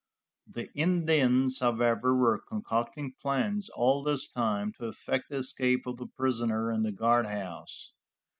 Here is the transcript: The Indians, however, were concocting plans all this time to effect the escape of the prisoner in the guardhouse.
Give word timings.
The 0.47 0.73
Indians, 0.73 1.59
however, 1.59 2.15
were 2.15 2.39
concocting 2.39 3.13
plans 3.21 3.69
all 3.69 4.01
this 4.01 4.27
time 4.29 4.73
to 4.79 4.87
effect 4.87 5.29
the 5.29 5.37
escape 5.37 5.85
of 5.85 5.97
the 5.97 6.07
prisoner 6.07 6.71
in 6.71 6.81
the 6.81 6.91
guardhouse. 6.91 7.91